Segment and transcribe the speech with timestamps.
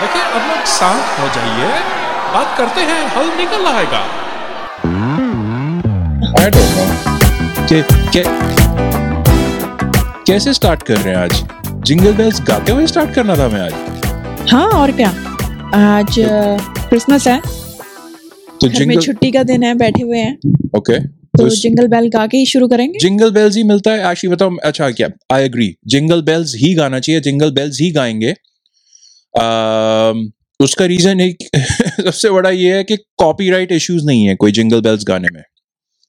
[0.00, 1.68] देखिए अब लोग शांत हो जाइए।
[2.34, 4.02] बात करते हैं हल निकल आएगा।
[7.68, 7.80] के,
[8.14, 8.22] के,
[10.26, 11.42] कैसे स्टार्ट कर रहे हैं आज?
[11.86, 15.08] जिंगल बेल्स गाते हुए स्टार्ट करना था मैं आज। हाँ और क्या?
[15.74, 16.16] आज
[16.88, 17.40] क्रिसमस है।
[18.60, 20.36] तो जिंगल छुट्टी का दिन है बैठे हुए हैं।
[20.78, 22.98] ओके तो तो जिंगल बेल गा के ही शुरू करेंगे?
[22.98, 25.08] जिंगल बेल्स ही मिलता है। आशी बताओ अच्छा क्या?
[25.32, 28.34] आई एग्री जिंगल बेल्स ही गाना चाहिए जिंगल बेल्स ही गाएँगे।
[30.60, 31.36] उसका रीजन एक
[32.04, 35.42] सबसे बड़ा ये है कि कॉपीराइट इश्यूज़ नहीं है कोई जिंगल बेल्स गाने में।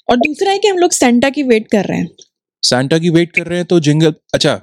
[0.09, 2.09] और दूसरा है कि हम लोग सेंटा की वेट कर रहे हैं।
[2.63, 4.53] सैंटा की वेट कर रहे हैं तो जिंगल अच्छा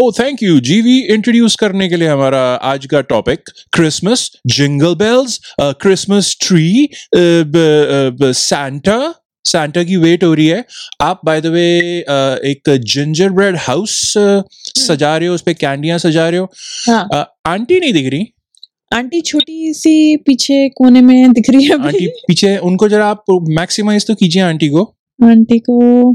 [0.00, 3.40] ओ थैंक यू जीवी इंट्रोड्यूस करने के लिए हमारा आज का topic
[3.72, 6.88] Christmas jingle bells Christmas tree
[8.32, 9.14] Santa
[9.46, 10.64] Santa की वेट हो रही है।
[11.00, 11.66] आप बाय द वे
[12.50, 14.14] एक जिंजर ब्रेड हाउस
[14.78, 16.50] सजा रहे हो उस पर कैंडियाँ सजा रहे हो।
[16.88, 18.26] हाँ। आंटी नहीं दिख रही?
[18.94, 24.06] आंटी छोटी सी पीछे कोने में दिख रही है आंटी पीछे उनको जरा आप मैक्सिमाइज
[24.06, 24.82] तो कीजिए आंटी को।
[25.24, 26.12] आंटी को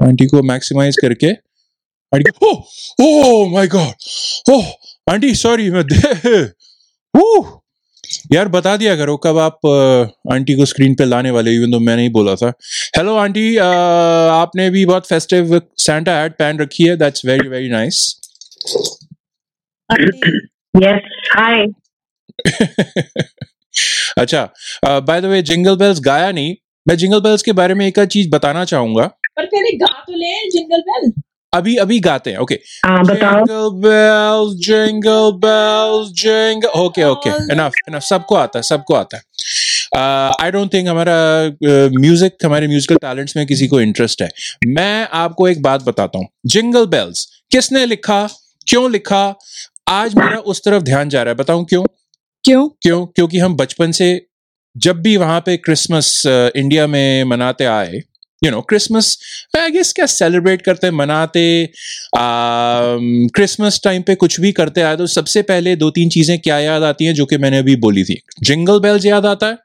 [0.00, 1.32] आंटी को मैक्सिमाइज करके।
[2.12, 2.46] Aunty
[3.04, 4.66] oh my god oh
[5.12, 5.82] aunty sorry मैं
[8.32, 9.66] यार बता दिया करो कब आप
[10.32, 12.52] आंटी को स्क्रीन पे लाने वाले इवन तो मैंने ही बोला था।
[12.96, 18.00] हेलो आंटी आपने भी बहुत फेस्टिव सैंटा हैट पहन रखी है that's very very nice
[19.90, 20.30] aunty.
[20.74, 21.56] Yes, hi.
[24.18, 24.42] अच्छा
[24.84, 26.54] by the way jingle bells गाया नहीं।
[26.86, 29.04] मैं जिंगल बेल्स के बारे में एक चीज़ बताना चाहूँगा।
[29.36, 31.10] पर पहले गा तो ले जिंगल बेल
[31.54, 36.72] अभी अभी गाते हैं okay Jingle bells, jingle bells, jingle.
[36.76, 37.32] Okay, okay.
[37.54, 38.04] Enough, enough.
[38.04, 39.22] सबको आता है, सबको आता है.
[40.42, 41.16] आई डोंट थिंक हमारा
[42.00, 44.28] म्यूज़िक uh, हमारे म्यूजिकल टैलेंट्स में किसी को इंटरेस्ट है.
[44.66, 46.28] मैं आपको एक बात बताता हूँ.
[46.46, 48.28] जिंगल बेल्स किसने लिखा?
[48.66, 49.34] क्यों लिखा?
[49.88, 51.36] आज मेरा उस तरफ़ ध्यान जा रहा है.
[51.36, 51.84] बताऊँ क्यों?
[52.44, 52.68] क्यों?
[52.82, 53.06] क्यों?
[53.06, 54.26] क्योंकि हम बचपन से
[54.76, 58.00] जब भी वहाँ पे क्रिसमस इंडिया में मनाते आए
[58.44, 59.16] you know Christmas
[59.58, 61.42] I guess क्या सेलिब्रेट करते मनाते
[63.34, 66.82] क्रिसमस टाइम पे कुछ भी करते आए तो सबसे पहले दो तीन चीज़ें क्या याद
[66.82, 68.20] आती हैं जो कि मैंने अभी बोली थी?
[68.42, 69.58] जिंगल बेल्स याद आता है?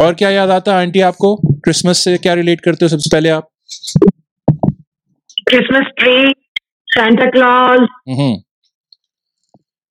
[0.00, 1.34] और क्या याद आता है आंटी आपको?
[1.64, 3.48] क्रिसमस से क्या रिलेट करते हो सबसे पहले आप?
[5.48, 6.32] Christmas tree
[6.88, 7.86] Santa Claus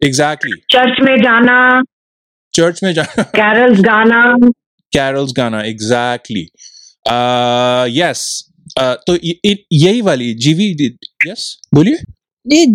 [0.01, 1.81] exactly church में जाना.
[2.53, 4.21] चर्च में जाना कैरल्स गाना.
[4.93, 6.47] कैरल्स गाना एग्जैक्टली
[7.07, 8.47] यस
[8.79, 10.97] तो य- य- यही वाली जीवी
[11.27, 11.97] यस बोलिए।
[12.47, 12.65] ये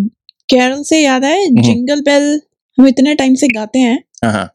[0.49, 2.41] कैरल से याद आए जिंगल बेल
[2.79, 4.53] हम इतने टाइम से गाते हैं। हाँ हाँ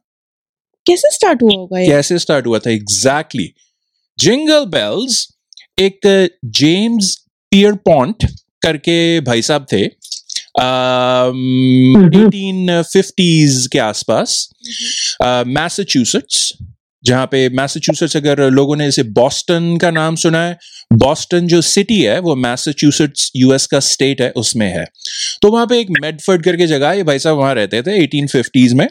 [0.86, 2.70] कैसे स्टार्ट हुआ होगा कैसे स्टार्ट हुआ था?
[2.70, 3.52] एग्जैक्टली
[4.18, 5.28] जिंगल बेल्स
[5.78, 7.16] एक जेम्स
[7.50, 8.26] पियर पॉन्ट
[8.62, 9.82] करके भाई साहब थे
[12.20, 14.50] एटीन फिफ्टीज के आसपास
[15.46, 16.52] मैसाचुसेट्स
[17.04, 20.58] जहाँ पे मैसाचुसेट्स अगर लोगों ने इसे बॉस्टन का नाम सुना है
[20.92, 24.84] बॉस्टन जो सिटी है वो मैसाचुसेट्स यूएस का स्टेट है उसमें है।
[25.42, 28.86] तो वहाँ पे एक मेडफर्ड करके जगह है भाई साहब वहाँ रहते थे 1850s में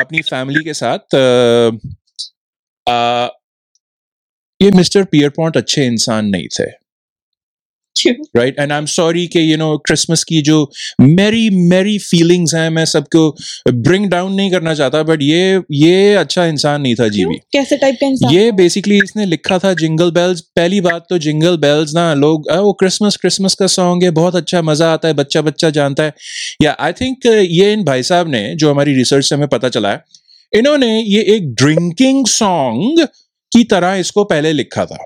[0.00, 1.68] अपनी फैमिली के साथ आ,
[2.92, 3.28] आ,
[4.62, 6.81] ये मिस्टर पियर पॉन्ट अच्छे इंसान नहीं थे।
[8.36, 10.70] Right and I am sorry कि यू नो क्रिसमस की जो
[11.00, 13.36] मेरी मेरी फीलिंग्स हैं मैं सबको
[13.72, 17.34] ब्रिंग डाउन नहीं करना चाहता बट ये ये अच्छा इंसान नहीं था जीवी?
[17.52, 18.34] कैसे टाइप का इंसान?
[18.34, 22.58] ये बेसिकली इसने लिखा था जिंगल बेल्स पहली बात तो जिंगल बेल्स ना लोग "आ,
[22.60, 26.12] वो क्रिसमस क्रिसमस का सॉन्ग है बहुत अच्छा मज़ा आता है बच्चा बच्चा जानता है।
[26.62, 29.90] या आई थिंक ये इन भाई साहब ने जो हमारी रिसर्च से हमें पता चला
[29.92, 30.02] है
[30.52, 33.04] इन्होंने ये एक ड्रिंकिंग सॉन्ग
[33.52, 35.04] की तरह इसको पहले लिखा था।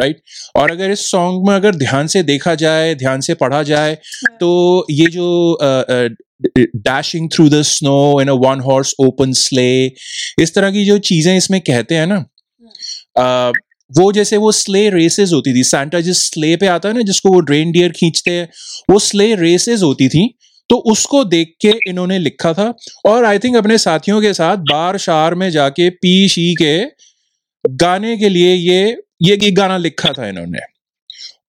[0.00, 0.20] राइट
[0.56, 3.94] और अगर इस सॉन्ग में अगर ध्यान से देखा जाए ध्यान से पढ़ा जाए
[4.40, 4.50] तो
[4.90, 5.58] ये जो
[6.78, 9.70] dashing through the snow in a one horse open sleigh
[10.42, 12.24] इस तरह की जो चीज़ें इसमें कहते हैं ना
[13.90, 17.32] वो जैसे वो स्ले रेसेस होती थी। सैंटा जिस स्ले पे आता है ना जिसको
[17.32, 18.48] वो ड्रेन डियर खींचते हैं
[18.90, 20.28] वो स्ले रेसेस होती थी
[20.70, 22.72] तो उसको देख के इन्होंने लिखा था।
[23.06, 26.76] और आई थिंक अपने साथियों के साथ बार शार में जाके पी शी के
[27.64, 30.58] गाने के लिए ये ये ये गाना लिखा था इन्होंने।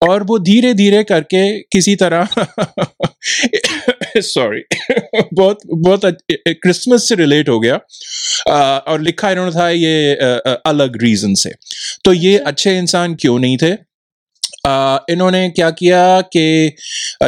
[0.01, 1.41] और वो धीरे धीरे करके
[1.73, 2.29] किसी तरह
[4.17, 4.61] सॉरी
[5.33, 6.05] बहुत बहुत
[6.49, 7.75] क्रिसमस से रिलेट हो गया।
[8.47, 11.51] अ, और लिखा इन्होंने था ये अ, अलग रीजन से।
[12.05, 13.71] तो ये अच्छे। इंसान क्यों नहीं थे?
[14.67, 16.75] अ, इन्होंने क्या किया कि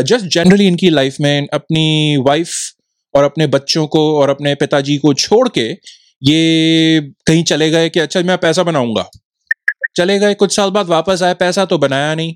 [0.04, 2.50] जस्ट जनरली इनकी लाइफ में अपनी वाइफ
[3.16, 5.70] और अपने बच्चों को और अपने पिताजी को छोड़ के
[6.24, 9.10] ये कहीं चले गए कि अच्छा मैं पैसा बनाऊँगा।
[9.96, 12.34] चले गए कुछ साल बाद वापस आए पैसा तो बनाया नहीं।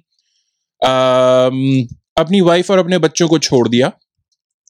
[0.81, 1.87] अम,
[2.17, 3.91] अपनी वाइफ और अपने बच्चों को छोड़ दिया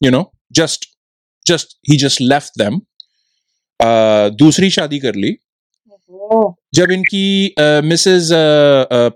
[0.01, 0.86] यू नो जस्ट
[1.45, 2.80] जस्ट ही जस्ट लेफ़्ट देम
[4.38, 5.31] दूसरी शादी कर ली।
[6.75, 7.56] जब इनकी
[7.86, 8.30] मिसेज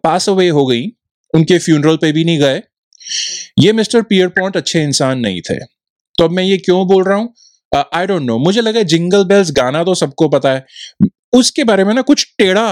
[0.04, 0.88] पास अवे हो गई
[1.34, 2.62] उनके फ्यूनरल पे भी नहीं गए।
[3.60, 5.58] ये मिस्टर पियर पॉन्ट अच्छे इंसान नहीं थे।
[6.18, 7.34] तो अब मैं ये क्यों बोल रहा हूँ?
[7.72, 10.66] आई डोंट नो मुझे लगा जिंगल बेल्स गाना तो सबको पता है।
[11.34, 12.68] उसके बारे में ना कुछ टेढ़ा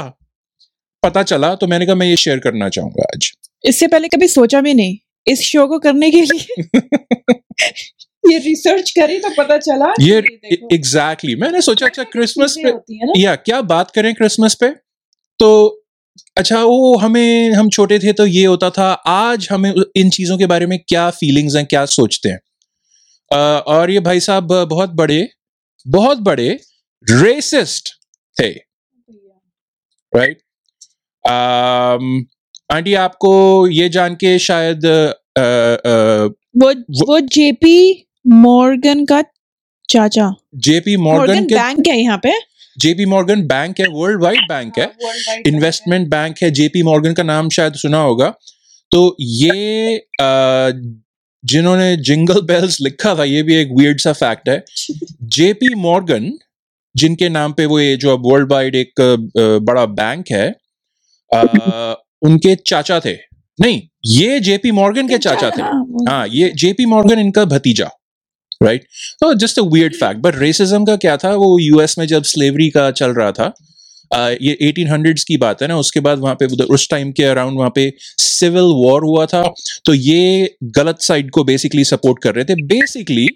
[1.04, 3.31] पता चला तो मैंने कहा मैं ये शेयर करना चाहूँगा आज.
[3.63, 4.98] इससे पहले कभी सोचा भी नहीं
[5.28, 6.63] इस शो को करने के लिए।
[8.31, 10.18] ये रिसर्च करी तो पता चला ये
[10.74, 14.69] एग्जैक्टली मैंने सोचा अच्छा क्रिसमस पे या क्या बात करें क्रिसमस पे?
[15.40, 15.75] तो
[16.38, 20.45] अच्छा वो हमें हम छोटे थे तो ये होता था आज हमें इन चीज़ों के
[20.45, 22.40] बारे में क्या फीलिंग्स हैं क्या सोचते हैं?
[23.31, 23.38] अ,
[23.68, 25.28] और ये भाई साहब बहुत बड़े
[25.86, 26.50] बहुत बड़े
[27.04, 27.90] रेसिस्ट
[28.38, 28.50] थे।
[30.13, 30.42] राइट
[32.71, 36.25] आंटी आपको ये जान के शायद अ, अ,
[36.57, 36.71] वो
[37.06, 39.21] वो जेपी मॉर्गन का
[39.89, 42.31] चाचा। जेपी मॉर्गन बैंक है यहाँ पे।
[42.80, 44.92] जेपी मॉर्गन बैंक है वर्ल्ड वाइड बैंक है
[45.48, 48.33] इन्वेस्टमेंट बैंक है। जेपी मॉर्गन का नाम शायद सुना होगा।
[48.92, 50.07] तो ये
[51.45, 54.63] जिन्होंने जिंगल बेल्स लिखा था ये भी एक वियर्ड सा फैक्ट है।
[55.24, 56.31] जेपी मॉर्गन
[56.95, 58.94] जिनके नाम पे वो ये जो अब वर्ल्ड वाइड एक
[59.63, 60.56] बड़ा बैंक है
[62.22, 63.14] उनके चाचा थे।
[63.62, 65.62] नहीं ये जेपी मॉर्गन के चाचा थे।
[66.12, 67.90] हाँ ये जेपी मॉर्गन इनका भतीजा
[68.64, 68.84] राइट
[69.20, 71.34] तो just a weird fact but racism का क्या था?
[71.34, 73.54] वो यूएस में जब स्लेवरी का चल रहा था
[74.14, 77.24] uh, ये 1800s की बात है ना उसके बाद वहाँ पे उधर- उस टाइम के
[77.24, 79.54] अराउंड वहाँ पे सिविल वॉर हुआ था।
[79.86, 83.28] तो ये गलत साइड को बेसिकली सपोर्ट कर रहे थे। बेसिकली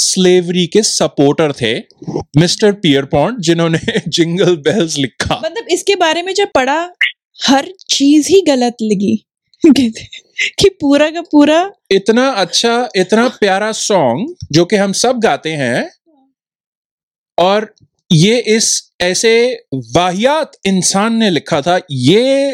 [0.00, 1.74] स्लेवरी के सपोर्टर थे
[2.40, 3.78] मिस्टर पियर पॉन्ट जिन्होंने
[4.08, 6.92] जिंगल बेल्स लिखा। मतलब इसके बारे में जब पढ़ा
[7.46, 9.16] हर चीज़ ही गलत लगी।
[10.58, 15.90] कि पूरा का पूरा इतना अच्छा इतना प्यारा सॉन्ग जो कि हम सब गाते हैं
[17.38, 17.74] और
[18.12, 22.52] ये इस ऐसे वाहियात इंसान ने लिखा था ये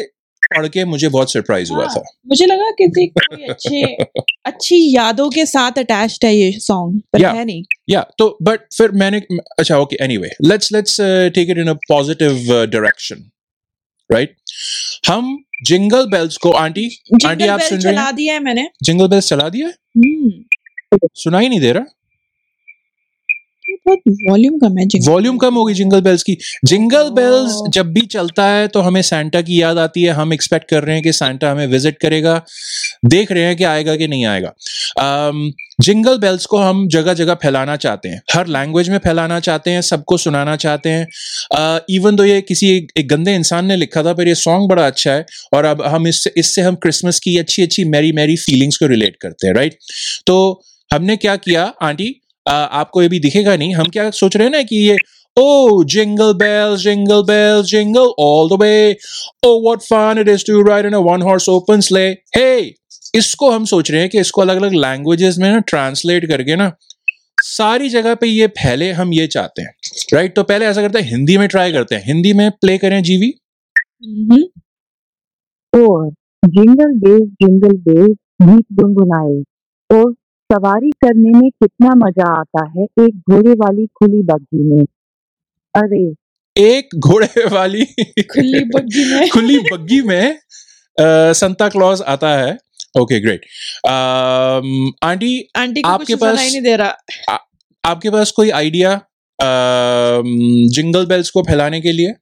[0.57, 3.07] पढ़ के मुझे बहुत सरप्राइज़ हुआ था। मुझे लगा कोई
[3.49, 3.81] अच्छे
[4.45, 7.35] अच्छी यादों के साथ अटैच्ड है ये सॉन्ग पर Yeah.
[7.35, 9.21] है नहीं। या तो बट फिर मैंने
[9.59, 10.97] अच्छा okay anyway let's let's
[11.35, 12.31] take it in a positive
[12.65, 13.29] direction
[14.11, 14.35] right
[15.07, 16.89] हम जिंगल बेल्स को आंटी
[17.25, 19.73] आंटी आप सुन रही चला हैं दिया है मैंने। जिंगल बेल्स चला दिया है?
[19.97, 21.85] हम्म। सुनाई नहीं दे रहा?
[23.87, 28.67] वॉल्यूम कम है वॉल्यूम कम होगी जिंगल बेल्स की। जिंगल बेल्स जब भी चलता है
[28.67, 31.67] तो हमें सैंटा की याद आती है। हम एक्सपेक्ट कर रहे हैं कि सैंटा हमें
[31.67, 32.41] विज़िट करेगा।
[33.05, 34.53] देख रहे हैं कि आएगा कि नहीं आएगा।
[35.81, 39.81] जिंगल बेल्स को हम जगह जगह फैलाना चाहते हैं। हर लैंग्वेज में फैलाना चाहते हैं
[39.83, 44.13] सबको सुनाना चाहते हैं। इवन दो ये किसी एक, एक गंदे इंसान ने लिखा था
[44.13, 47.63] पर ये सॉन्ग बड़ा अच्छा है। और अब हम इससे इससे हम क्रिसमस की अच्छी
[47.63, 49.77] अच्छी मैरी मैरी फीलिंग्स को रिलेट करते हैं राइट
[50.27, 50.37] तो
[50.91, 52.15] हमने क्या किया आंटी?
[52.45, 54.97] आपको ये भी दिखेगा नहीं। हम क्या सोच रहे हैं ना कि ये
[55.37, 58.75] ओ jingle bells jingle bells jingle all the way
[59.45, 62.07] oh what fun it is to ride in a one horse open sleigh
[62.37, 62.59] hey
[63.15, 66.71] इसको हम सोच रहे हैं कि इसको अलग अलग लैंग्वेजेस में ना ट्रांसलेट करके ना,
[67.37, 69.73] सारी जगह पे ये फैले, हम ये चाहते हैं।
[70.13, 73.01] राइट तो पहले ऐसा करते हैं, हिंदी में ट्राई करते हैं। हिंदी में प्ले करें
[73.03, 73.31] जीवी
[75.73, 76.09] और
[76.43, 79.41] जिंगल बेल्स जिंगल बेल्स गीत गुनगुनाए।
[79.89, 80.13] और
[80.51, 82.83] सवारी करने में कितना मज़ा आता है?
[82.83, 84.85] एक घोड़े वाली खुली बग्घी में।
[85.75, 86.13] अरे।
[86.57, 87.85] एक घोड़े वाली
[88.21, 90.39] खुली बग्गी में। खुली बग्गी में
[91.33, 92.57] संता क्लॉज आता है।
[92.99, 93.41] ओके ग्रेट
[95.03, 96.95] आंटी आंटी आपके पास- नहीं दे रहा।
[97.29, 97.37] आ,
[97.85, 99.01] आपके पास कोई आइडिया
[100.67, 102.15] जिंगल बेल्स को फैलाने के लिए?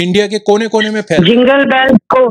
[0.00, 2.30] इंडिया के कोने कोने में फैल जिंगल बेल को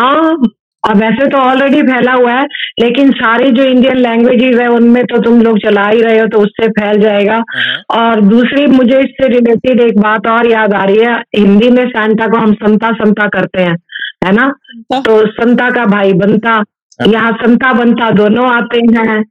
[0.00, 0.48] हाँ।
[0.82, 2.44] और वैसे तो ऑलरेडी फैला हुआ है
[2.80, 6.38] लेकिन सारी जो इंडियन लैंग्वेजेस है उनमें तो तुम लोग चला ही रहे हो तो
[6.38, 10.98] उससे फैल जाएगा। हाँ, और दूसरी मुझे इससे रिलेटेड एक बात और याद आ रही
[10.98, 13.76] है हिंदी में सांता को हम संता संता करते हैं
[14.24, 14.48] है ना?
[14.64, 16.62] संता। तो संता का भाई बनता
[17.00, 19.22] यहाँ संता बनता दोनों आते हैं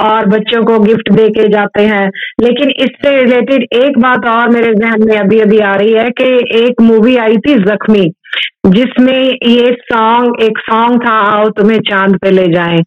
[0.00, 2.06] और बच्चों को गिफ्ट दे के जाते हैं।
[2.40, 6.28] लेकिन इससे रिलेटेड एक बात और मेरे जहन में अभी अभी आ रही है कि
[6.58, 8.04] एक मूवी आई थी जख्मी।
[8.68, 12.78] जिसमें ये सॉन्ग एक सॉन्ग था आओ तुम्हें चाँद पे ले जाएँ।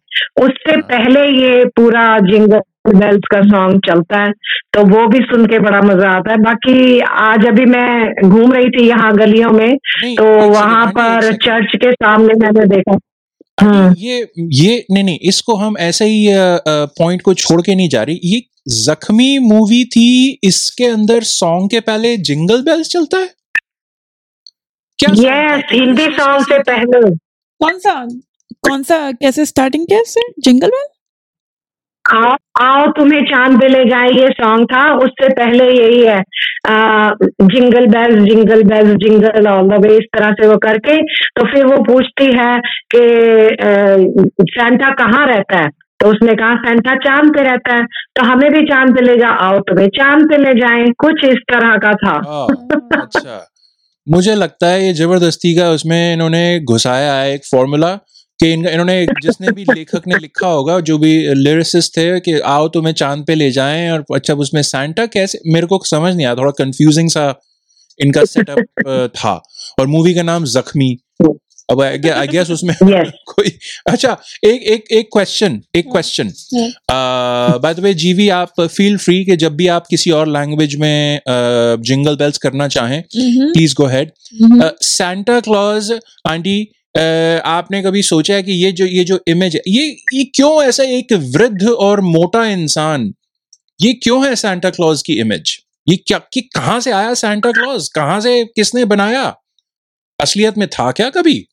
[0.42, 4.32] उससे हाँ। पहले ये पूरा जिंगल बेल्स का सॉन्ग चलता है
[4.74, 8.70] तो वो भी सुन के बड़ा मज़ा आता है। बाकी आज अभी मैं घूम रही
[8.70, 12.98] थी यहाँ गलियों में तो वहाँ एक पर चर्च के सामने मैंने देखा।
[13.58, 14.20] हम्म ये
[14.54, 16.28] ये नहीं नहीं इसको हम ऐसे ही
[16.98, 18.42] पॉइंट को छोड़ के नहीं जा रही। ये
[18.76, 23.28] जख्मी मूवी थी इसके अंदर सॉन्ग के पहले जिंगल बेल्स चलता है?
[25.00, 25.12] क्या?
[25.54, 27.00] यस हिंदी सॉन्ग से पहले।
[27.60, 28.08] कौन सा?
[28.68, 29.12] कौन सा?
[29.12, 30.20] कैसे स्टार्टिंग कैसे?
[30.38, 30.88] जिंगल बेल
[32.04, 36.18] आओ आओ तुम्हें चाँद पे ले जाए ये सॉन्ग था। उससे पहले यही है।
[36.68, 37.10] आ,
[37.42, 41.66] jingle bells jingle bells jingle all the way इस तरह से वो करके। तो फिर
[41.66, 42.60] वो पूछती है
[42.94, 43.02] कि
[44.50, 45.68] सेंटा कहाँ रहता है?
[46.00, 47.84] तो उसने कहा सेंटा चाँद पे रहता है।
[48.16, 51.38] तो हमें भी चाँद पे ले जाओ आओ तुम्हें चाँद पे ले जाएँ। कुछ इस
[51.52, 52.46] तरह का था। हाँ,
[53.02, 53.46] अच्छा।
[54.08, 57.94] मुझे लगता है ये ज़बरदस्ती का उसमें इन्होंने घुसाया है एक फॉर्मूला
[58.40, 62.68] कि इन, इन्होंने जिसने भी लेखक ने लिखा होगा जो भी लिरिसिस्ट थे कि आओ
[62.68, 66.34] तुम्हें चाँद पे ले जाएँ और अच्छा उसमें सैंटा कैसे मेरे को समझ नहीं आया
[66.34, 67.40] थोड़ा कंफ्यूजिंग सा
[67.98, 69.42] इनका सेटअप था।
[69.80, 70.96] और मूवी का नाम जख्मी।
[71.70, 73.10] अब आई गेस उसमें Yes.
[73.26, 76.32] कोई अच्छा एक एक एक क्वेश्चन एक question
[77.62, 81.20] by the way GV आप फील फ्री कि जब भी आप किसी और लैंग्वेज में
[81.80, 83.02] जिंगल बेल्स करना चाहें
[83.52, 84.10] please go ahead.
[84.82, 85.92] Santa Claus
[86.28, 86.72] aunty
[87.44, 90.82] आपने कभी सोचा है कि ये जो ये जो इमेज है ये ये क्यों ऐसा
[90.82, 93.14] एक वृद्ध और मोटा इंसान
[93.80, 95.58] ये क्यों है सेंटा क्लॉज की इमेज
[95.88, 99.36] ये क्या कि कहाँ से आया सेंटा क्लॉज कहाँ से किसने बनाया?
[100.20, 101.46] असलियत में था क्या कभी?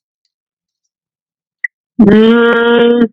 [2.00, 3.06] हम्म,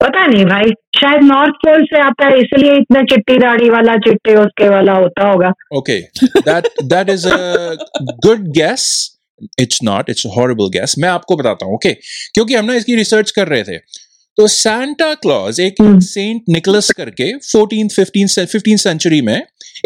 [0.00, 4.34] पता नहीं भाई शायद नॉर्थ पोल से आता है इसलिए इतना चिट्टी दाढ़ी वाला चिट्टे
[4.34, 5.52] उसके वाला होता होगा
[6.46, 7.76] that that is a
[8.22, 8.88] good guess.
[9.58, 10.08] It's not.
[10.08, 10.98] It's a horrible guess.
[10.98, 11.74] मैं आपको बताता हूँ.
[11.74, 12.02] ओके Okay,
[12.34, 13.78] क्योंकि हम ना इसकी रिसर्च कर रहे थे.
[14.38, 19.36] तो सैंटा क्लॉज एक हम्म। सेंट निकोलस करके 14th 15th 15th सेंचुरी में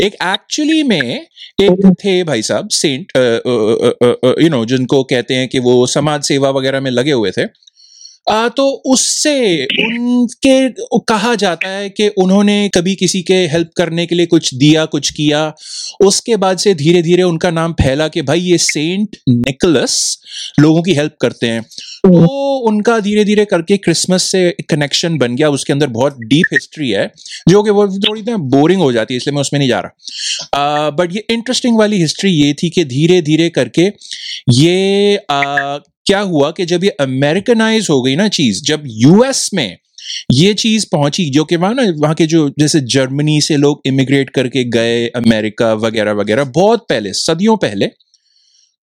[0.00, 1.26] एक एक्चुअली में
[1.62, 3.12] एक थे भाई साहब सेंट
[4.42, 7.44] यू नो जिनको कहते हैं कि वो समाज सेवा वगैरह में लगे हुए थे
[8.30, 10.68] आ, तो उससे उनके
[10.98, 15.10] कहा जाता है कि उन्होंने कभी किसी के हेल्प करने के लिए कुछ दिया कुछ
[15.10, 15.54] किया।
[16.04, 20.18] उसके बाद से धीरे धीरे उनका नाम फैला कि भाई ये सेंट निकलस
[20.60, 21.64] लोगों की हेल्प करते हैं।
[22.04, 22.26] तो
[22.68, 27.10] उनका धीरे धीरे करके क्रिसमस से कनेक्शन बन गया। उसके अंदर बहुत डीप हिस्ट्री है
[27.48, 30.90] जो कि वो थोड़ी ना बोरिंग हो जाती है इसलिए मैं उसमें नहीं जा रहा।
[30.90, 33.86] बट ये इंटरेस्टिंग वाली हिस्ट्री ये थी कि धीरे धीरे करके
[34.52, 39.76] ये आ, क्या हुआ कि जब ये अमेरिकनाइज हो गई ना चीज़ जब यूएस में
[40.32, 44.30] ये चीज़ पहुँची जो कि वहाँ ना वहाँ के जो जैसे जर्मनी से लोग इमिग्रेट
[44.30, 47.86] करके गए अमेरिका वगैरह वगैरह बहुत पहले सदियों पहले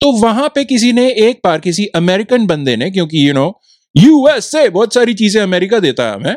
[0.01, 3.47] तो वहाँ पे किसी ने एक बार किसी अमेरिकन बंदे ने क्योंकि यू नो
[3.95, 6.35] यूएस से बहुत सारी चीज़ें अमेरिका देता है हमें।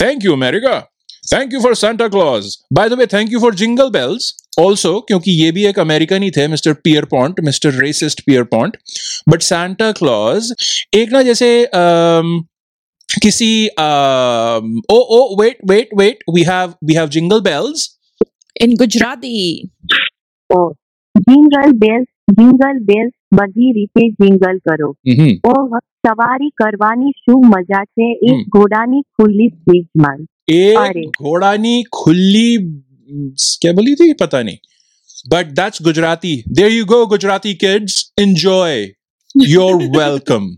[0.00, 0.80] Thank you America
[1.32, 5.30] thank you for Santa Claus by the way thank you for jingle bells also क्योंकि
[5.32, 6.72] ये भी एक अमेरिकन ही थे mister
[7.04, 8.76] Pierpont mister racist Pierpont
[9.28, 10.52] but Santa Claus
[10.94, 12.42] एक ना जैसे um,
[13.22, 17.88] किसी oh O wait wait wait we have we have jingle bells
[18.56, 19.38] in Gujarati
[22.31, 24.89] jingle bells jingle bells બધી રીતે જિંગલ કરો
[25.49, 25.61] ઓહ
[26.03, 28.43] સવારી કરવાની શું મજા છે એક હમ.
[28.55, 30.15] ઘોડાની ખુલ્લી સ્પીચમાં
[30.53, 32.47] एक अरे। घोड़ानी खुली
[33.61, 34.57] क्या बोली थी पता नहीं
[35.25, 38.75] but that's Gujarati there you go Gujarati kids enjoy
[39.47, 40.49] your welcome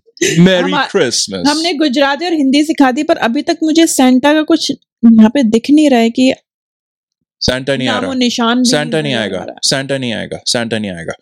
[0.42, 4.44] merry हमा- क्रिसमस हमने गुजराती और हिंदी सिखा दी पर अभी तक मुझे सेंटा का
[4.46, 6.28] कुछ यहाँ पे दिख नहीं रहा है कि
[7.42, 10.14] सैंटा नहीं आ नामो रहा निशान भी सैंटा नहीं नजर आ आएगा रहा। सैंटा नहीं
[10.14, 11.14] आएगा सैंटा नहीं आएगा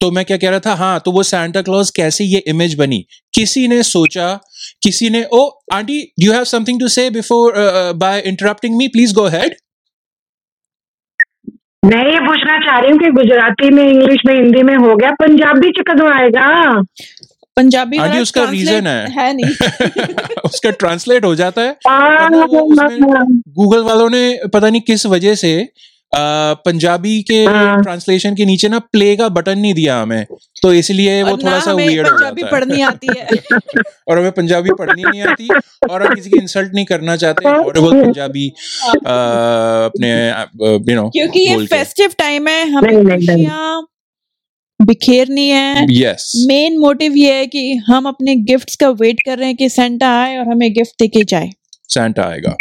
[0.00, 0.74] तो मैं क्या कह रहा था?
[0.74, 3.06] हाँ तो वो सेंटा क्लॉज कैसे ये इमेज बनी?
[3.34, 4.40] किसी ने सोचा
[4.82, 7.52] किसी ने ओ aunty you have something to say before
[7.96, 9.54] by interrupting me please go ahead
[11.84, 15.10] मैं ये पूछना चाह रही हूँ कि गुजराती में इंग्लिश में हिंदी में हो गया
[15.10, 16.82] पंजाबी च कदों आएगा
[17.56, 19.50] पंजाबी आंटी वाला उसका रीजन है। है नहीं।
[20.44, 25.06] उसका ट्रांसलेट हो जाता है। आ, वरना वो उसमें- गूगल वालों ने पता नहीं किस
[25.06, 25.68] वजह से
[26.64, 30.26] पंजाबी के हाँ। ट्रांसलेशन के नीचे ना प्ले का बटन नहीं दिया हमें
[30.62, 33.26] तो इसलिए वो थोड़ा सा हमें हो पंजाबी जाता है। पढ़नी आती है।
[34.08, 35.48] और हमें पंजाबी पढ़नी नहीं आती
[35.90, 38.48] और हम किसी की इंसल्ट नहीं करना चाहते हॉरिबल पंजाबी
[39.06, 40.12] अपने
[40.92, 43.82] यू नो क्योंकि ये फेस्टिव टाइम है हमें।
[44.80, 49.46] बिखेरनी है। यस मेन मोटिव ये है कि हम अपने गिफ्ट्स का वेट कर रहे
[49.48, 51.50] हैं कि सेंटा आए और हमें गिफ्ट देके जाए।
[51.88, 52.56] सेंटा आएगा।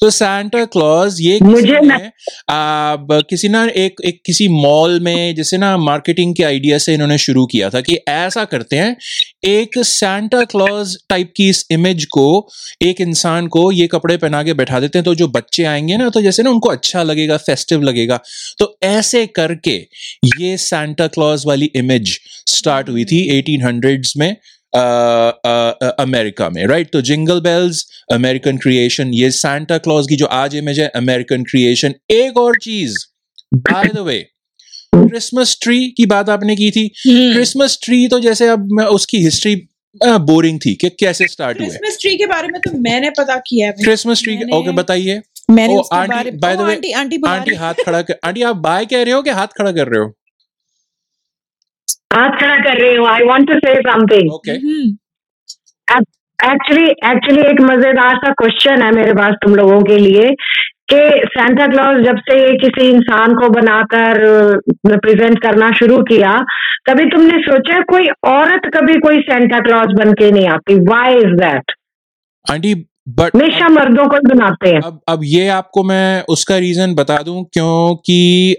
[0.00, 2.00] तो सैंटा क्लॉज ये मुझे किसी ना-
[2.50, 7.18] आ, किसी ना एक एक किसी मॉल में जैसे ना मार्केटिंग के आइडिया से इन्होंने
[7.18, 8.96] शुरू किया था कि ऐसा करते हैं
[9.44, 12.48] एक सैंटा क्लॉज टाइप की इस इमेज को
[12.82, 16.08] एक इंसान को ये कपड़े पहना के बैठा देते हैं। तो जो बच्चे आएँगे ना
[16.08, 18.20] तो जैसे ना उनको अच्छा लगेगा फेस्टिव लगेगा।
[18.58, 19.86] तो ऐसे करके
[20.40, 24.36] ये सैंटा क्लॉज वाली इमेज स्टार्ट हुई थी 1800s में।
[26.00, 30.80] अमेरिका में राइट तो जिंगल बेल्स अमेरिकन क्रिएशन ये सैंटा क्लॉज की जो आज इमेज
[30.80, 32.96] है अमेरिकन क्रिएशन एक और चीज़
[33.54, 34.18] by the way
[34.94, 39.18] Christmas tree की बात आपने की थी। हम्म, क्रिसमस ट्री तो जैसे अब मैं उसकी
[39.18, 39.54] हिस्ट्री
[40.00, 43.66] बोरिंग थी कि कैसे स्टार्ट हुए। क्रिसमस ट्री के बारे में तो मैंने पता किया
[43.66, 48.18] है क्रिसमस ट्री ओके बताइए। मैंने aunty, the oh, way, aunty aunty हाथ खड़ा कर
[48.24, 50.12] आंटी आप बाय कह रहे हो कि हाथ खड़ा कर रहे हो?
[52.12, 54.30] हाथ खड़ा कर रही हूँ I want to say something
[56.38, 60.34] actually actually एक मज़ेदार सा क्वेश्चन है मेरे पास तुम लोगों के लिए
[60.92, 64.20] कि सेंटा क्लॉज जब से किसी इंसान को बनाकर
[64.86, 66.32] रिप्रेजेंट करना शुरू किया
[66.86, 70.74] कभी तुमने सोचा कोई औरत कभी कोई सेंटा क्लॉज बन के नहीं आती?
[70.90, 71.72] Why is that
[72.50, 72.74] aunty
[73.08, 77.44] but हमेशा मर्दों को बनाते हैं। अब अब ये आपको मैं उसका रीजन बता दूँ
[77.52, 78.56] क्योंकि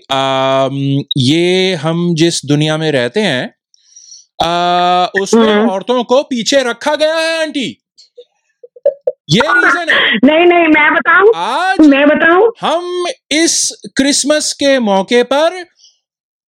[1.17, 3.53] ये हम जिस दुनिया में रहते हैं
[4.43, 7.83] आ, उसमें हम्म। औरतों को पीछे रखा गया है आंटी।
[9.29, 11.31] ये रीजन है। नहीं नहीं मैं बताऊँ?
[11.35, 12.51] आज मैं बताऊँ?
[12.61, 15.65] हम इस क्रिसमस के मौके पर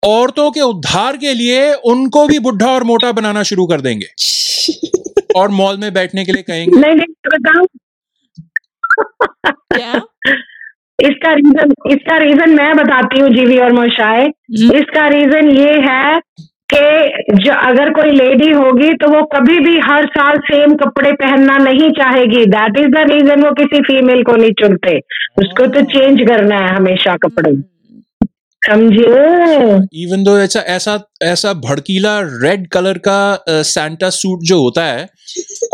[0.04, 4.06] औरतों के उद्धार के लिए उनको भी बुढ़ा और मोटा बनाना शुरू कर देंगे।
[5.36, 7.66] और मॉल में बैठने के लिए कहेंगे। नहीं नहीं बताऊँ?
[10.98, 14.26] इसका रीजन इसका रीजन मैं बताती हूँ जीवी और मोशाए।
[14.74, 16.18] इसका रीजन ये है
[16.72, 16.82] कि
[17.34, 21.90] जो अगर कोई लेडी होगी तो वो कभी भी हर साल सेम कपड़े पहनना नहीं
[21.92, 24.98] चाहेगी। दैट इज़ द रीजन वो किसी फीमेल को नहीं चुनते।
[25.38, 27.52] उसको तो चेंज करना है हमेशा कपड़े।
[28.62, 30.02] समझे?
[30.02, 35.08] इवन दो ऐसा ऐसा ऐसा भड़कीला रेड कलर का सैंटा सूट जो होता है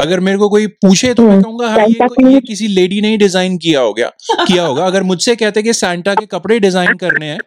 [0.00, 3.09] अगर मेरे को कोई पूछे तो मैं हम्म, कहूँगा हाँ ये, ये किसी लेडी ने
[3.09, 6.97] ही डिज़ाइन किया हो गया किया होगा। अगर मुझसे कहते कि सैंटा के कपड़े डिज़ाइन
[6.97, 7.38] करने हैं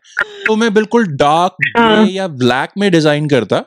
[0.47, 3.63] तो मैं बिल्कुल डार्क हाँ। ग्रे या ब्लैक में डिज़ाइन करता।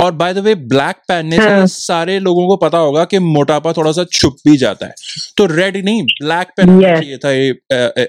[0.00, 3.72] और बाय द वे ब्लैक पहनने से हाँ। सारे लोगों को पता होगा कि मोटापा
[3.72, 4.94] थोड़ा सा छुप भी जाता है।
[5.36, 7.50] तो रेड नहीं ब्लैक पहनना चाहिए था ये,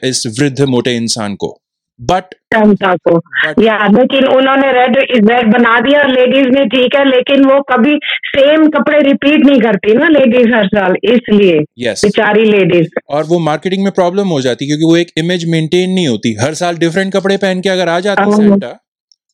[0.10, 1.60] इस वृद्ध मोटे इंसान को।
[2.00, 4.98] बट समता को। बट या लेकिन उन्होंने रेड
[5.30, 7.96] रेड बना दिया और लेडीज़ ने ठीक है लेकिन वो कभी
[8.28, 13.40] सेम कपड़े रिपीट नहीं करती ना लेडीज़ हर साल इसलिए यस बेचारी लेडीज़ और वो
[13.40, 17.14] मार्केटिंग में प्रॉब्लम हो जाती क्योंकि वो एक इमेज मेंटेन नहीं होती। हर साल डिफरेंट
[17.14, 18.78] कपड़े पहन के अगर आ जाती हाँ। सेंटा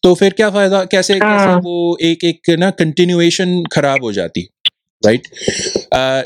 [0.04, 0.84] तो फिर क्या फ़ायदा?
[0.84, 4.48] कैसे कैसे हाँ। वो एक एक ना कंटिन्यूएशन खराब हो जाती?
[5.02, 5.28] राइट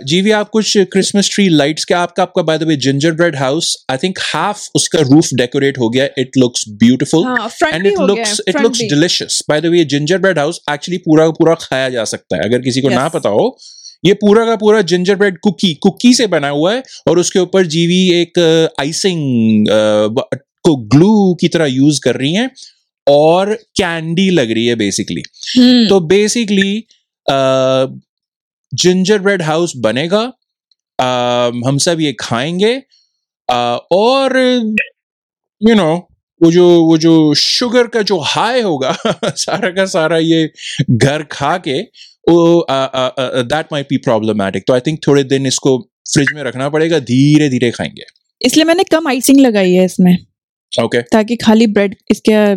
[0.03, 2.75] जीवी आप कुछ क्रिसमस ट्री लाइट्स के आपका आपका by the way
[3.11, 7.25] gingerbread house I think half उसका रूफ डेकोरेट हो गया it looks beautiful
[7.73, 9.83] and it looks it looks delicious by the way
[10.17, 12.97] gingerbread house actually पूरा का पूरा खाया जा सकता है अगर किसी को yes.
[12.97, 13.57] ना पता हो।
[14.05, 17.65] ये पूरा का पूरा जिंजर ब्रेड कुकी कुकी से बना हुआ है और उसके ऊपर
[17.65, 18.39] जीवी एक
[18.79, 19.65] आइसिंग
[20.63, 22.49] को ग्लू की तरह यूज़ कर रही हैं
[23.07, 25.23] और कैंडी लग रही है बेसिकली
[25.57, 26.85] हम्म, तो बेसिकली
[28.73, 30.21] जिंजर ब्रेड हाउस बनेगा।
[30.99, 31.05] अ,
[31.67, 32.73] हम सब ये खाएँगे।
[33.49, 34.37] अ, और
[35.61, 35.95] यू नो
[36.41, 38.91] वो जो वो जो शुगर का जो हाई होगा
[39.25, 40.51] सारा का सारा ये
[40.91, 41.79] घर खा के
[42.29, 45.77] वो दैट माइट बी प्रॉब्लमैटिक तो आई थिंक थोड़े दिन इसको
[46.13, 48.03] फ्रिज में रखना पड़ेगा धीरे धीरे खाएँगे।
[48.41, 51.11] इसलिए मैंने कम आइसिंग लगाई है इसमें। Okay okay.
[51.11, 52.53] ताकि खाली ब्रेड इसके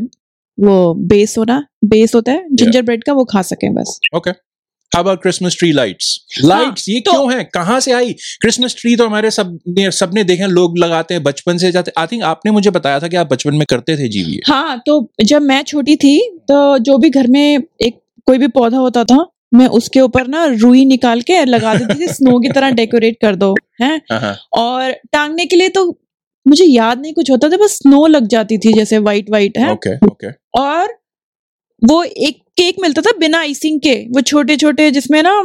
[0.58, 2.84] वो बेस होना बेस होता है जिंजर yeah.
[2.84, 4.51] ब्रेड का वो खा सके बस। Okay how
[4.92, 6.08] about Christmas tree lights
[6.44, 7.44] lights ये तो- क्यों है?
[7.44, 8.12] कहाँ से आई?
[8.40, 12.06] क्रिसमस ट्री तो हमारे सबने सबने देखे हैं, लोग लगाते हैं बचपन से जाते आई
[12.06, 15.42] थिंक आपने मुझे बताया था कि आप बचपन में करते थे जीवी हाँ तो जब
[15.42, 17.42] मैं छोटी थी तो जो भी घर में
[17.82, 19.24] एक कोई भी पौधा होता था
[19.54, 23.34] मैं उसके ऊपर ना रुई निकाल के लगा देती थी स्नो की तरह डेकोरेट कर
[23.36, 24.00] दो हैं?
[24.12, 25.84] हाँ और टांगने के लिए तो
[26.46, 29.72] मुझे याद नहीं कुछ होता था बस स्नो लग जाती थी जैसे वाइट वाइट है?
[29.72, 30.94] ओके ओके और
[31.82, 35.42] वो एक केक मिलता था बिना आइसिंग के वो छोटे छोटे जिसमें ना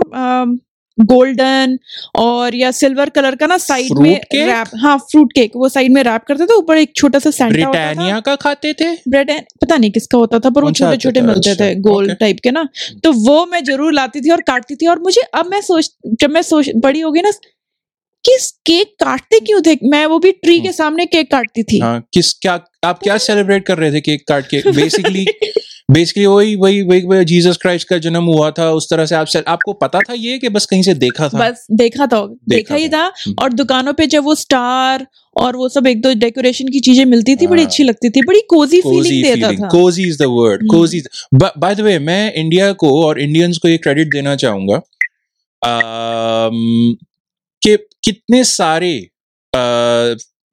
[0.98, 1.78] गोल्डन
[2.16, 6.02] और या सिल्वर कलर का ना साइड में रैप हाँ फ्रूट केक वो साइड में
[6.04, 8.92] रैप करते थे ऊपर एक छोटा सा सेंटा होता था। ब्रिटानिया का खाते थे?
[9.10, 12.40] ब्रेड पता नहीं किसका होता था पर वो छोटे छोटे मिलते अच्छा, थे गोल्ड टाइप
[12.44, 12.68] के ना।
[13.04, 15.92] तो वो मैं ज़रूर लाती थी और काटती थी और मुझे अब मैं सोच
[16.22, 17.32] जब मैं सोच बड़ी होगी ना
[18.28, 19.78] कि इस केक काटते क्यों थे?
[19.84, 23.66] मैं वो भी ट्री के सामने केक काटती थी। हाँ किस क्या आप क्या सेलिब्रेट
[23.66, 24.72] कर रहे थे केक काट के?
[24.72, 25.26] बेसिकली
[25.92, 29.40] बेसिकली वही वही वही जीसस क्राइस्ट का जन्म हुआ था उस तरह से आप से,
[29.40, 31.38] आपको पता था ये कि बस कहीं से देखा था?
[31.40, 35.56] बस देखा था देखा देखा ही था। हम्म। और दुकानों पे जब वो स्टार और
[35.56, 38.42] वो सब एक दो डेकोरेशन की चीज़ें मिलती थी बड़ी हाँ। अच्छी लगती थी बड़ी
[38.50, 40.78] कोजी कोजी फीलिंग देता था। Cosy is the word hmm.
[40.78, 41.02] Cosy
[41.36, 44.82] by the way मैं इंडिया को और इंडियंस को ये क्रेडिट देना चाहूँगा।
[45.62, 46.96] अम,
[47.68, 48.94] कि कितने सारे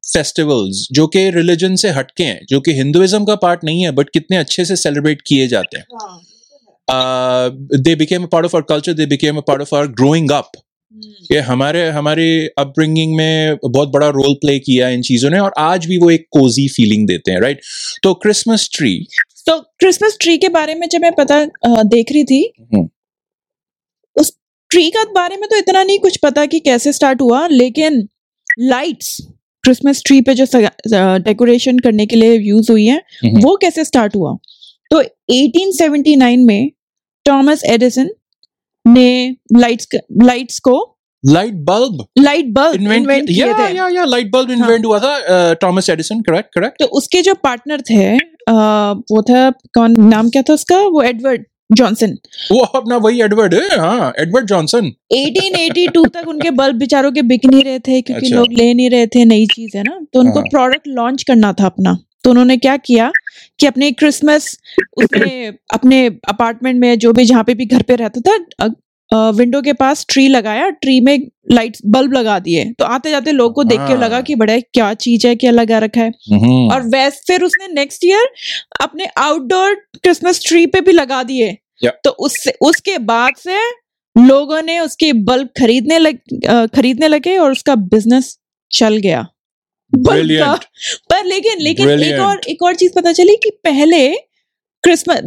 [0.03, 4.09] फेस्टिवल्स जो कि रिलीजन से हटके हैं जो कि हिंदुइज्म का पार्ट नहीं है बट
[4.09, 5.85] कितने अच्छे से सेलिब्रेट किए जाते हैं।
[7.81, 10.51] They became a part of our culture they became a part of our growing up
[11.31, 12.25] ये हमारे हमारे
[12.57, 16.27] अपब्रिंगिंग में बहुत बड़ा रोल प्ले किया इन चीज़ों ने और आज भी वो एक
[16.31, 17.61] कोजी फीलिंग देते हैं राइट
[18.03, 18.97] तो क्रिसमस ट्री
[19.47, 22.87] तो क्रिसमस ट्री के बारे में जब मैं पता देख रही थी हम्म।
[24.75, 28.07] ट्री का बारे में तो इतना नहीं कुछ पता कि कैसे स्टार्ट हुआ लेकिन
[28.59, 29.17] लाइट्स
[29.63, 30.45] क्रिसमस ट्री पे जो
[31.25, 32.97] डेकोरेशन करने के लिए यूज़ हुई है।
[33.43, 34.33] वो कैसे स्टार्ट हुआ?
[34.91, 36.69] तो 1879 में
[37.25, 38.09] थॉमस एडिसन
[38.85, 39.87] ने लाइट्स
[40.23, 40.75] लाइट्स को
[41.23, 46.21] light bulb light bulb invent या। या या लाइट बल्ब इन्वेंट हुआ था थॉमस एडिसन
[46.21, 48.15] करेक्ट करेक्ट तो उसके जो पार्टनर थे
[49.13, 50.77] वो था कौन नाम क्या था उसका?
[50.79, 52.17] वो एडवर्ड जॉनसन
[52.51, 57.45] वो अपना वही एडवर्ड है हाँ एडवर्ड जॉनसन 1882 तक उनके बल्ब बेचारों के बिक
[57.45, 60.19] नहीं रहे थे क्योंकि अच्छा। लोग ले नहीं रहे थे नई चीज़ है ना तो
[60.19, 63.11] उनको हाँ। प्रोडक्ट लॉन्च करना था अपना तो उन्होंने क्या किया
[63.59, 64.57] कि अपने क्रिसमस
[64.97, 68.67] उसमें अपने अपार्टमेंट में जो भी जहाँ पे भी घर पे रहता था
[69.11, 71.17] विंडो के पास ट्री लगाया ट्री में
[71.51, 74.57] लाइट बल्ब लगा दिए तो आते जाते लोग को देख के हाँ। लगा कि बड़ा
[74.59, 78.27] क्या चीज़ है क्या लगा रखा है हम्म। और वैस फिर उसने नेक्स्ट ईयर
[78.81, 81.57] अपने आउटडोर क्रिसमस ट्री पे भी लगा दिए
[82.03, 83.59] तो उससे उसके बाद से
[84.17, 86.17] लोगों ने उसके बल्ब खरीदने लग
[86.75, 88.37] खरीदने लगे और उसका बिज़नेस
[88.71, 89.21] चल गया.
[89.93, 92.13] पर लेकिन लेकिन Brilliant.
[92.13, 94.07] एक और एक और चीज़ पता चली कि पहले
[94.85, 95.21] क्रिसमस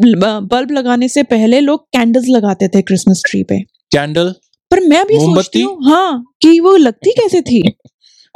[0.53, 3.59] बल्ब लगाने से पहले लोग कैंडल्स लगाते थे क्रिसमस ट्री पे।
[3.93, 4.35] कैंडल
[4.71, 7.63] पर मैं भी सोचती हूँ हाँ कि वो लगती कैसे थी?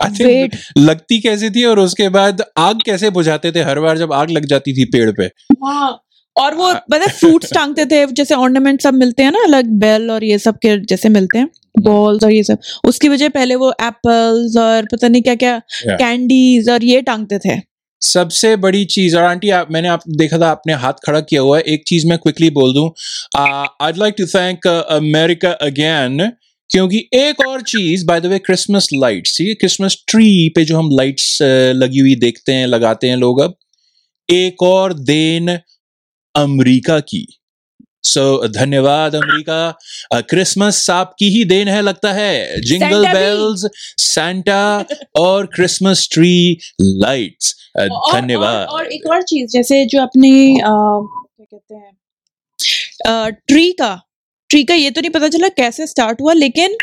[0.22, 3.62] वेट लगती कैसे थी और उसके बाद आग कैसे बुझाते थे?
[3.62, 5.24] हर बार जब आग लग जाती थी पेड़ पे।
[5.66, 6.00] हाँ
[6.36, 10.24] और वो मतलब फ्रूट्स टांगते थे जैसे ऑर्नामेंट सब मिलते हैं ना अलग बेल और
[10.24, 11.48] ये सब के जैसे मिलते हैं
[11.80, 12.58] बॉल्स और ये सब।
[12.88, 17.71] उसकी वजह पहले वो एप्पल्स और पता नहीं क्या क्या कैंडीज और ये टांगते थे।
[18.02, 21.56] सबसे बड़ी चीज़, और आंटी, आप, मैंने आप, देखा था, आपने हाथ खड़ा किया हुआ
[21.58, 22.90] है। एक चीज़ मैं क्विकली बोल दूँ।
[23.36, 26.30] I like to thank America again
[26.70, 30.88] क्योंकि एक और चीज़ by the way Christmas lights ये क्रिसमस ट्री पे जो हम
[30.92, 31.38] लाइट्स
[31.76, 33.54] लगी हुई देखते हैं, लगाते हैं लोग अब,
[34.28, 35.58] एक और देन
[36.34, 37.26] अमेरिका की।
[38.04, 43.66] सो धन्यवाद अमरीका। क्रिसमस आपकी ही देन है लगता है। जिंगल बेल्स
[44.02, 44.84] सेंटा
[45.20, 51.74] और क्रिसमस ट्री लाइट्स धन्यवाद और, और एक और चीज़ जैसे जो अपने क्या कहते
[51.74, 53.98] हैं ट्री का
[54.50, 56.76] ट्री का ये तो नहीं पता चला कैसे स्टार्ट हुआ लेकिन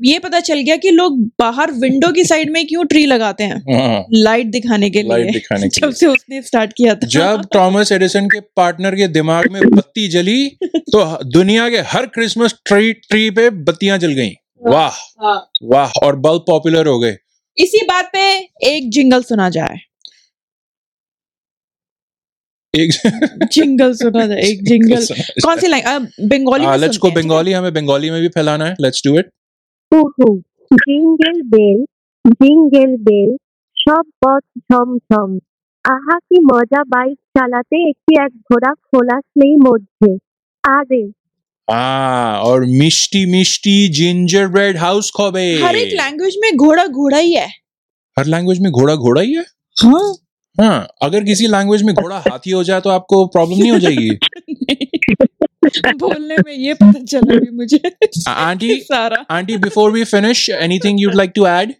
[0.00, 3.56] ये पता चल गया कि लोग बाहर विंडो की साइड में क्यों ट्री लगाते हैं?
[3.74, 7.42] हाँ, लाइट दिखाने के लिए। दिखाने के जब लिए। से उसने स्टार्ट किया था। जब
[7.54, 12.92] थॉमस एडिसन के पार्टनर के दिमाग में बत्ती जली तो दुनिया के हर क्रिसमस ट्री
[12.92, 14.32] ट्री पे बत्तियाँ जल गईं।
[14.70, 14.90] वाह।
[15.24, 17.16] हाँ। वाह। और बल्ब पॉपुलर हो गए।
[17.58, 18.20] इसी बात पे
[18.68, 19.76] एक जिंगल सुना जाए।
[22.74, 22.90] एक
[23.52, 25.06] जिंगल सुना जाए एक जिंगल
[25.44, 27.14] कौन सी लाइन बंगाली लेट्स हैं, है?
[27.22, 29.30] बंगाली हमें बंगाली में भी फैलाना है। लेट्स डू इट
[29.91, 30.29] উহু
[30.71, 31.79] জিঙ্গেল বেল
[32.39, 33.29] জিঙ্গেল বেল
[33.77, 35.29] সব পথ ঝমঝম
[35.85, 40.11] আহা কি মজা বাইক চালাতে একটি এক ঘোড়া খোলা স্লেই মধ্যে
[40.63, 41.03] আরে
[41.67, 47.33] हाँ और मिष्टी मिष्टी जिंजर ब्रेड हाउस खोबे हर एक लैंग्वेज में घोड़ा घोड़ा ही
[47.33, 47.47] है
[48.17, 49.43] हर लैंग्वेज में घोड़ा घोड़ा ही है
[49.77, 50.05] हाँ
[50.57, 54.09] हाँ अगर किसी लैंग्वेज में घोड़ा हाथी हो जाए तो आपको प्रॉब्लम नहीं हो जाएगी
[55.96, 57.80] बोलने में ये पता चला भी मुझे।
[58.28, 59.24] Aunty Sara.
[59.30, 61.72] Aunty before we finish anything you'd like to add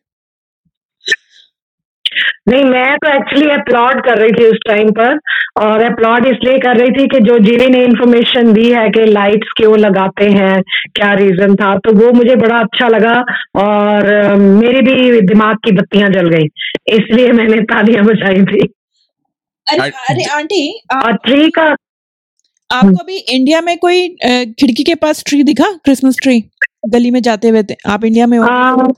[2.49, 5.19] नहीं मैं तो एक्चुअली अपलॉड कर रही थी उस टाइम पर
[5.63, 9.53] और अपलॉड इसलिए कर रही थी कि जो जीवी ने इन्फॉर्मेशन दी है कि लाइट्स
[9.57, 10.63] क्यों लगाते हैं
[10.95, 13.15] क्या रीजन था तो वो मुझे बड़ा अच्छा लगा
[13.63, 16.49] और मेरी भी दिमाग की बत्तियाँ जल गई
[16.97, 18.69] इसलिए मैंने तालियाँ बजाई थी।
[19.67, 21.75] अरे अरे आंटी और ट्री का
[22.73, 25.71] आपको अभी इंडिया में कोई खिड़की के पास ट्री दिखा?
[25.85, 26.41] क्रिसमस ट्री
[26.89, 28.93] गली में जाते हुए, आप इंडिया में हो?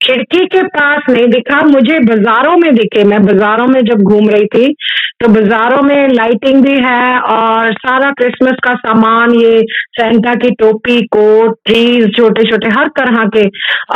[0.00, 4.46] खिड़की के पास नहीं दिखा, मुझे बाजारों में दिखे। मैं बाजारों में जब घूम रही
[4.48, 4.74] थी
[5.20, 11.00] तो बाजारों में लाइटिंग भी है और सारा क्रिसमस का सामान, ये सेंटा की टोपी
[11.08, 13.46] कोट ट्रीज छोटे छोटे हर तरह के।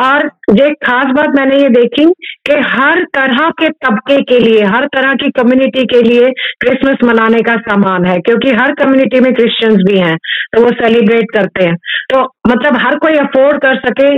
[0.01, 2.05] और ये खास बात मैंने ये देखी
[2.47, 7.41] कि हर तरह के तबके के लिए, हर तरह की कम्युनिटी के लिए क्रिसमस मनाने
[7.43, 10.17] का सामान है, क्योंकि हर कम्युनिटी में क्रिश्चियंस भी हैं
[10.53, 11.75] तो वो सेलिब्रेट करते हैं।
[12.13, 14.13] तो मतलब हर कोई अफोर्ड कर सके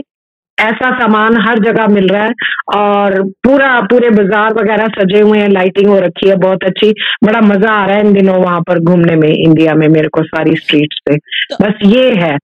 [0.59, 2.33] ऐसा सामान हर जगह मिल रहा है
[2.75, 6.93] और पूरा पूरे बाज़ार वगैरह सजे हुए हैं लाइटिंग हो रखी है बहुत अच्छी।
[7.25, 10.23] बड़ा मज़ा आ रहा है इन दिनों वहाँ पर घूमने में इंडिया में मेरे को
[10.25, 11.17] सारी स्ट्रीट्स पे।
[11.63, 12.37] बस ये है।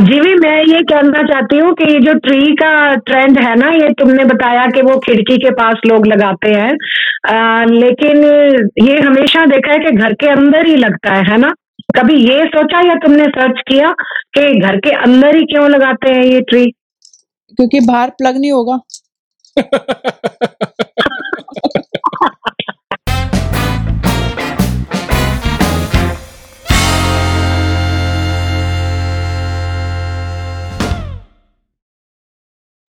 [0.00, 3.88] जीवी मैं ये कहना चाहती हूँ कि ये जो ट्री का ट्रेंड है ना ये
[3.98, 6.72] तुमने बताया कि वो खिड़की के पास लोग लगाते हैं।
[7.70, 8.24] लेकिन
[8.82, 11.52] ये हमेशा देखा है कि घर के अंदर ही लगता है है ना?
[11.96, 13.90] कभी ये सोचा या तुमने सर्च किया
[14.34, 16.64] कि घर के अंदर ही क्यों लगाते हैं ये ट्री
[17.50, 18.78] क्योंकि बाहर प्लग नहीं होगा।